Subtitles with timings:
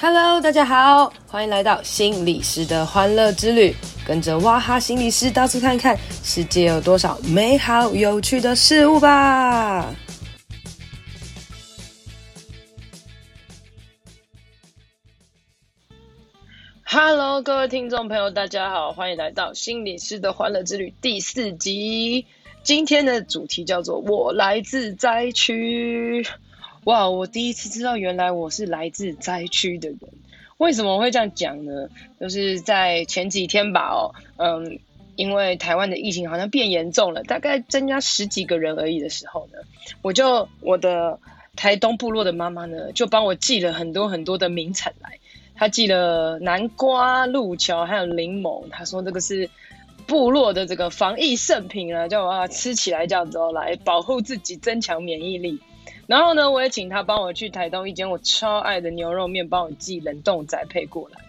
[0.00, 3.74] Hello，大家好，欢迎来到心理师的欢乐之旅，
[4.06, 9.92] 跟着哇哈心理师到处看看，世界有多少美好有趣的事物吧。
[16.84, 22.24] Hello，各位听众朋友，大家好，欢迎来到心理师的欢乐之旅第四集。
[22.62, 26.24] 今天的主题叫做“我来自灾区”。
[26.88, 27.10] 哇！
[27.10, 29.98] 我第一次知道，原来我是来自灾区的人。
[30.56, 31.90] 为什么会这样讲呢？
[32.18, 34.80] 就是在前几天吧，哦，嗯，
[35.14, 39.58] 因为台湾的疫情好像变严重了，大概增加十几个人而已的时候呢，
[40.00, 41.20] 我就我的
[41.56, 45.18] 台东部落的妈妈呢，就帮我寄了很多很多的名产来。
[45.56, 49.50] 她寄了南瓜、路桥还有柠檬，她说这个是
[50.06, 55.60] 部落的这个防疫圣品啊，叫我啊吃起来这样子哦，来保护自己，增强免疫力。
[56.06, 61.20] 然后呢，我也请他帮我去台东一间我超爱的牛肉面，帮我寄冷冻宅配过来。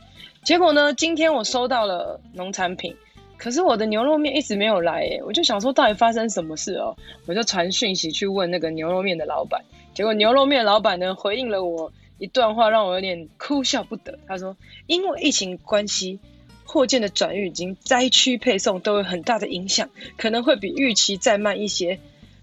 [0.43, 2.95] 结果呢，今天我收到了农产品，
[3.37, 5.21] 可是我的牛肉面一直没有来耶。
[5.25, 6.95] 我就想说，到底发生什么事哦？
[7.25, 9.65] 我就传讯息去问那个牛肉面的老板。
[9.93, 14.17] 结果牛肉面老板呢，回应了我一段话，让我有点哭笑不得。
[14.27, 14.55] 他说，
[14.87, 16.19] 因为疫情关系，
[16.63, 21.99] 货件的转运及灾区配送都有很大的影响，可能会比预期再慢一些。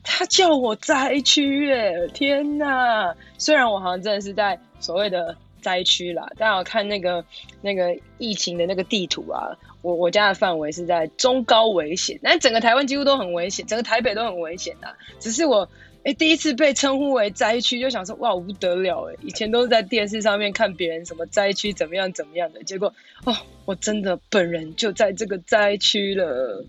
[0.08, 3.14] 他叫我灾区耶，天哪！
[3.38, 7.24] 虽然我好像真的是在所谓的灾区啦，但我看那个
[7.60, 14.94] 那个疫情的那个地图啊，我我家的范围是在中高危险，但整个台湾几乎都很危险，整个台北都很危险啊。
[15.18, 15.68] 只是我
[16.04, 26.64] 哎、第一次被称呼为灾区，就想说哇不得了哎，以前都是在电视上面看别人什么灾区怎么样怎么样的，结果哦，我真的本人就在这个灾区了。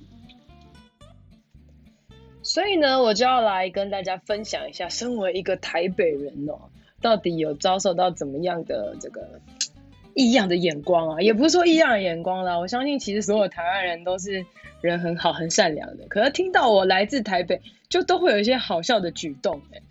[2.48, 6.70] 所以呢，我就要来跟大家分享一下，身为一个台北人哦，
[7.02, 9.42] 到底有遭受到怎么样的这个
[10.14, 11.22] 异样的眼光啊？
[11.22, 14.46] 也不是说异样的眼光啦，我相信其实所有台湾人都是
[14.80, 16.08] 人很好、很善良的。
[16.08, 19.82] 可是听到我来自台北，就都会有一些好笑的举动欸。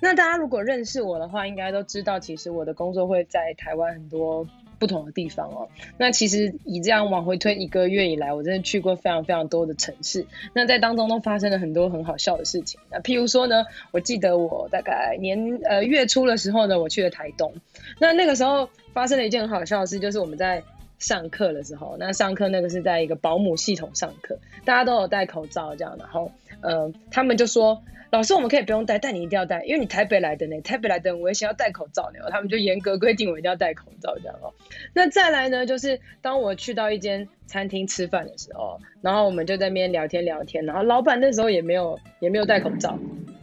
[0.00, 4.48] 那大家如果认识我的话，应该都知道，其实我的工作会在台湾很多。
[4.78, 10.26] 不同的地方哦，那其实以这样往回推一个月以来，我真的去过非常非常多的城市。
[10.52, 12.78] 那在当中都发生了很多很好笑的事情。
[12.90, 17.54] 那譬如说呢，我记得我大概年呃月初的时候呢，我去了台东。
[17.98, 20.62] 那那个时候发生了一件很好笑的事，就是我们在
[20.98, 26.30] 上课的时候，那上课那个是在一个保姆系统上课，大家都有戴口罩这样，然后
[26.68, 27.82] 呃他们就说。
[28.12, 32.30] 老师，我们可以不用戴，但你一定要戴，因为你台北来的呢，台北来的很危险，要戴口罩呢。
[32.30, 34.54] 他们就严格规定我一定要戴口罩这样哦。
[34.94, 42.96] 那再来呢，就是当我去到一间餐厅吃饭的时候，然后我们就在那边聊天聊天，然后老板那时候也没有也没有戴口罩。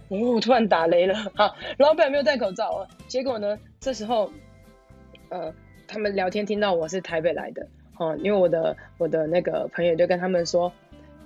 [0.07, 2.87] 哦，突然打雷了， 好，老板没有戴口罩哦。
[3.07, 4.31] 结果呢，这时候，
[5.27, 5.53] 呃，
[5.87, 7.67] 他们聊天听到我是台北来的，
[7.97, 10.71] 哦，因为我的我的那个朋友就跟他们说。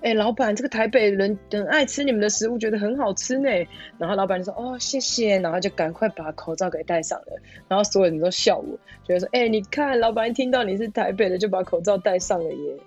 [0.02, 3.50] 哎、老板，这个台北人很爱吃你们的食物，觉得很好吃呢。
[3.98, 7.42] 然后老板就说：“哦，谢谢。”然后就赶快把口罩给戴上了。
[7.68, 12.78] 然后所有人都笑我，觉得说：“哎、你看，老板一听到你是台北的，就把口罩戴上了耶。”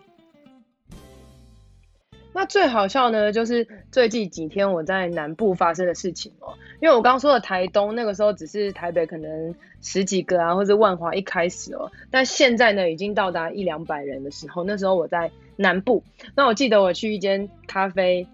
[2.32, 6.54] 那最好笑呢，就是最近几天我在南部发生的事情哦。
[6.80, 11.90] 因为我刚刚说的台东，那个时候只是台北可能十几个啊，或者万华一开始哦。
[12.08, 15.28] 但现在呢，已经到达一两百人的时候，那时候我在
[15.60, 16.02] 南部。
[16.34, 18.26] 那我记得我去一间咖啡、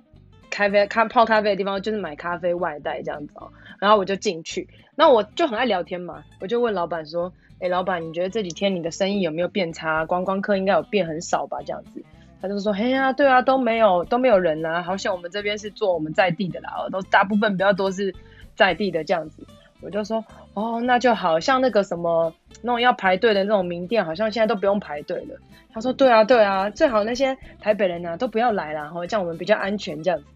[0.48, 3.50] 咖啡、咖泡咖啡的地方，就是买咖啡外带这样子哦。
[3.80, 10.06] 然后我就进去，那我就很爱聊天嘛，我就问老板说：“哎，老板，你觉得这几天你的生意有没有变差？
[10.06, 11.58] 观光客应该有变很少吧？
[11.66, 12.04] 这样子。”
[12.40, 18.14] 他就说：“嘿呀、对啊，都没有都没有人啦、啊，好像我们这边是做我们在地的啦，都大部分比较多是
[18.54, 19.44] 在地的这样子。”
[19.86, 20.24] 我就说
[20.54, 25.36] ：“哦，那就好像那个什么那种要排队的那种名店，好像现在都不用排队了。”
[25.72, 30.26] 他说：“对啊，对啊，最好那些台北人啊都不要来啦，然后这样我们比较安全这样子。”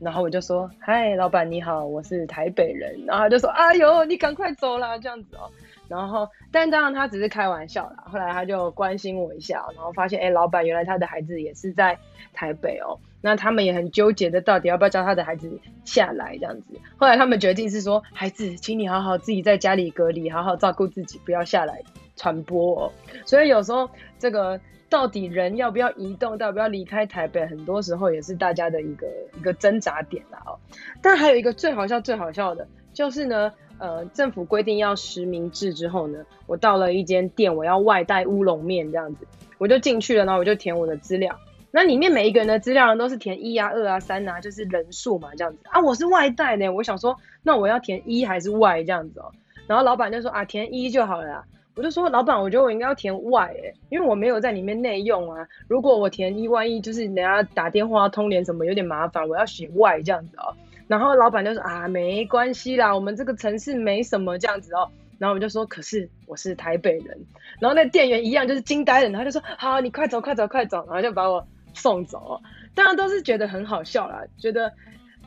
[0.00, 5.50] 然后我就说：“嗨，老板你好，我是台北人。”然后他就说：“哎呦，你赶快走啦，这样子哦。”
[5.94, 8.04] 然后，但当然他只是开玩笑啦。
[8.06, 11.98] 后来他就关心我一下，然后发现，哎，老板原来他的孩子也是在
[12.32, 12.98] 台北哦。
[13.20, 15.50] 那他们也很纠结的，到底要不要叫他的孩子
[15.84, 16.78] 下来这样子。
[16.98, 21.80] 后来他们决定是说，孩子，请你好好自己在家里隔离，好好照顾自己，不要下来
[22.16, 22.92] 传播哦。
[23.24, 23.88] 所以有时候
[24.18, 24.60] 这个
[24.90, 29.06] 到底人要不要移动，要不要离开台北，很多时候也是大家的一个
[29.38, 30.58] 一个挣扎点啦哦。
[31.00, 33.52] 但还有一个最好笑、最好笑的，就是呢。
[33.76, 39.26] 呃，政府规定要实名制之后呢，我到了一间店，我要外带乌龙面这样子，
[39.58, 41.36] 我就进去了，然后我就填我的资料。
[41.72, 45.80] 那里面每一个人的资料呢，都是填一啊、二啊、三啊，就是人数嘛这样子啊。
[45.80, 49.32] 我是外带呢，我想说，那我要填一还是外这样子哦。
[49.66, 51.44] 然后老板就说啊，填一就好了。
[51.74, 55.48] 我就说老板，我觉得我应该要填 Y 哎，因为我没有在里面内用啊。
[55.66, 60.54] 如果我填一，万一就是人家打电话通联什么有点麻烦，我要写 Y 这样子哦。
[60.86, 64.90] 然后老板就说啊，没关系啦，我们这个城市没什么这样子哦。
[65.18, 67.26] 然后我们就说，可是我是台北人。
[67.60, 72.40] 然后那店员一样就是惊呆了，他就说好，你快走快走快走，然后就把我送走。
[72.74, 74.72] 大家都是觉得很好笑啦，觉得。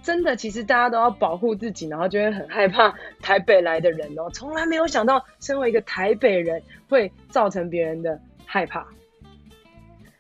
[0.04, 4.30] 真的，其实大家都要保护自己，然后就会很害怕台北来的人哦。
[4.31, 8.88] 从来没有想到，身为一个台北人会造成别人的害怕。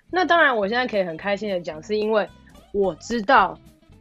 [0.09, 2.27] 那当然，我现在可以很开心的讲，是因为
[2.73, 3.57] 我知道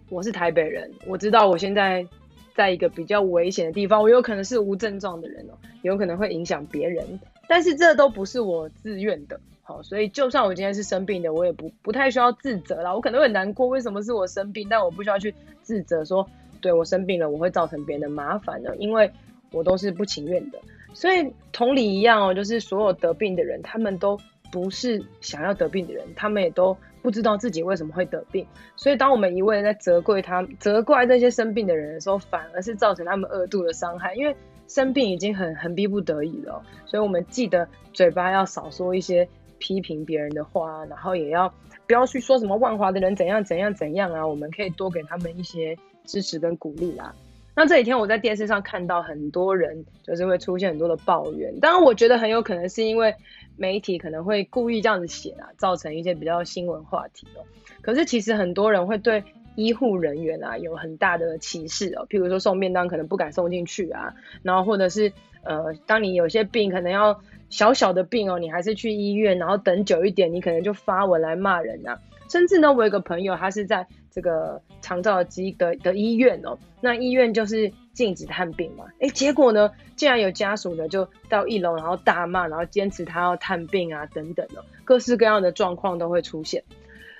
[0.09, 2.07] 我是台北人，我知道我现在
[2.55, 7.19] 在一个比较危险的地方，我有可能是无症状的人哦，有可能会影响别人，
[7.49, 9.41] 但是这都不是我自愿的。
[9.63, 12.95] 好，所以就算我今天是生病的，我也不不太需要自责啦。
[12.95, 14.69] 我可能会难过，为什么是我生病？
[14.71, 16.29] 但我不需要去自责，说
[16.61, 18.71] 对我生病了，我会造成别人的麻烦呢？
[18.79, 19.11] 因为
[19.51, 20.59] 我都是不情愿的。
[20.95, 24.17] 所以同理一样哦，就是所有得病的人，他们都
[24.51, 28.47] 不是想要得病的人，他们也都不知道自己为什么会得病。
[28.77, 34.37] 所以当我们一味在责怪他、责怪这些生病的人的时候，反而是造成他们二度的伤害，因为
[34.69, 36.63] 生病已经很很逼不得已了。
[36.85, 39.29] 所以我们记得嘴巴要少说一些。
[39.59, 41.51] 批评别人的话，然后也要
[41.87, 44.27] 不要去说什么万华的人怎样怎样怎样啊？
[44.27, 47.15] 我们可以多给他们一些支持跟鼓励啦。
[47.57, 53.15] 那这几天我在电视上看到很多人就是会出现很多的抱怨，当然我觉得很有可能是因为
[53.57, 57.43] 媒体可能会故意这样子写啊，造成一些比较新闻话题哦。
[57.81, 59.25] 可是其实很多人会对
[59.57, 65.13] 医护人员啊有很大的歧视哦，譬如说送便当可能不敢送进去啊，然后或者是
[65.43, 67.21] 呃，当你有些病可能要。
[67.49, 71.97] 小小的病哦，你还是去医院，然后等久一点，你可能就发文来骂人啊。
[72.29, 73.87] 甚至呢，我有个朋友，他是在
[74.17, 78.87] 这个长照机的的医院哦，那医院就是禁止探病嘛。
[79.01, 86.65] 诶，结果呢，竟然有家属呢就到一楼，然后大骂，然后坚持他要探病啊，等等的，各式各样的状况都会出现。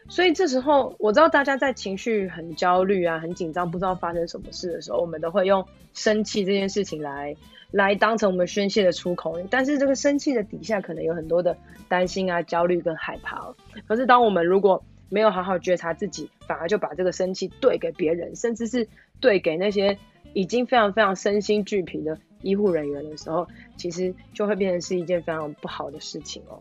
[0.09, 7.37] 所以这时候，我知道大家在情绪很焦虑啊、很紧张，不知道发生什么事的时候，我们都会用生气这件事情来
[7.73, 9.39] 来当成我们宣泄的出口。
[9.51, 11.55] 但是这个生气的底下，可能有很多的
[11.91, 13.55] 担心啊、焦虑跟害怕。
[13.87, 18.89] 可是当我们如果没有好好觉察自己，反而就把这个生气对给别人，甚至是
[19.21, 19.99] 对给那些
[20.33, 26.61] 已经非常非常身心俱疲的医护人员的时候，其实就会变成是一件非常不好的事情哦。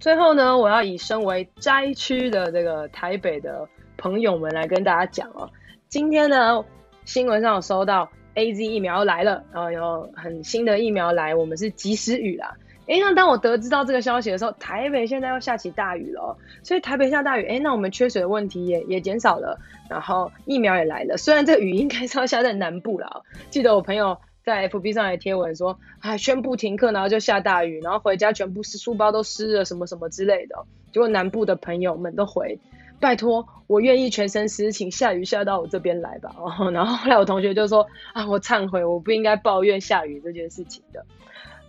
[0.00, 5.50] 最后呢，我要以身为灾区的这个台北的朋友们来跟大家讲哦，
[5.88, 6.64] 今天呢，
[7.04, 12.56] 新闻上有收到 AZ 疫苗来了，然后有很新的疫苗来，我们是及时雨啦。
[12.88, 19.58] 哎，那当我得知到这个消息的时候，台北现在要下起大雨了，所以台北下大雨，哎，那我们缺水的问题也也减少了，
[19.88, 21.16] 然后疫苗也来了。
[21.16, 24.18] 虽然这个雨应该是要下在南部了，记得我朋友。
[24.44, 30.64] 在 FB 上也贴文说，啊，宣布停课，然后就下大雨，然后回家全部是书包都湿了，什么什么之类的。
[30.90, 32.58] 结果南部的朋友们都回，
[32.98, 36.34] 拜托，我愿意全身湿，请下雨下到我这边来吧。
[36.38, 41.04] 哦， 然后后来我同学就说，啊，我忏悔，我不应该抱怨下雨这件事情的。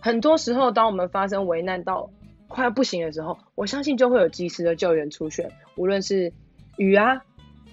[0.00, 2.10] 很多时候，当我们发生危难到
[2.48, 6.32] 快要不行的时候，我相信就会有及时的救援出现，无论是
[6.76, 7.22] 雨啊、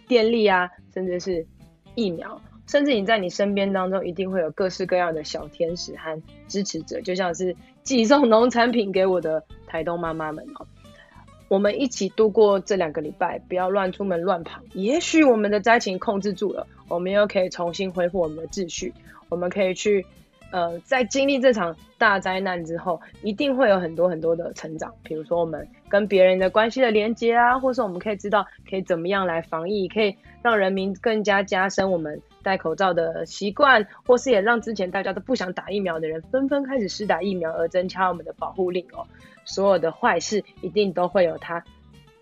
[0.08, 1.46] 电力啊，甚至是
[1.96, 2.42] 疫苗。
[2.68, 10.68] 甚至你在你身边当中，一定会有各式各样的小天使和支持者，就像是寄送农产品给我的台东妈妈们哦。
[11.48, 14.60] 我们一起度过这两个礼拜，不要乱出门乱跑。
[14.74, 18.94] 也许我们的灾情控制住了，我们又可以重新恢复我们的秩序。
[19.30, 20.06] 我们可以去，
[20.52, 24.94] 呃，在经历这场大灾难之后，一定会有很多很多的成长。
[25.04, 32.22] 比如说，我们跟别人的关系的连接啊，或是我们可以知道可以怎么样来防疫，可以让人民更加加深我们。
[32.44, 39.06] 戴口罩的习惯，或是也让之前大家都不想打疫苗的人纷纷开始施打疫苗，而增加我们的保护力哦。
[39.44, 41.62] 所有的坏事一定都会有它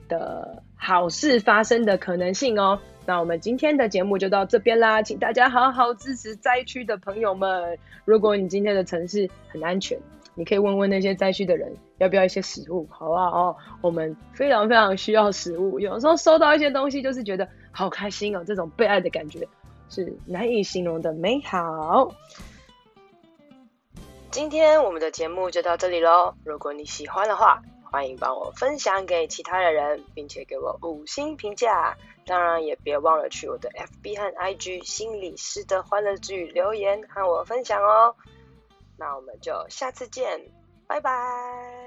[0.10, 2.80] 的好事发生的可能性哦。
[3.08, 7.78] 那我们今天的节目就到这边啦，请大家好好支持灾区的朋友们。
[8.04, 9.96] 如果你今天的城市很安全，
[10.34, 13.30] 你可以问问那些灾区的人要不要一些食物，好不好？
[13.30, 19.48] 哦，我们非常非常需要食物，有时候收到一些东西就是觉得好开心哦，这种被爱的感觉。
[19.88, 22.12] 是难以形容的美好。
[24.32, 26.34] 今天我们的节目就到这里喽。
[26.44, 27.62] 如果你喜欢的话，
[27.96, 31.96] 欢迎帮我分享给其他的人，并且给我五星评价。
[32.26, 38.14] 当然也别忘了去我的 FB 和 IG 心理师的欢乐之旅留言和我分享哦。
[38.98, 40.42] 那我们就下次见，
[40.88, 41.85] 拜拜。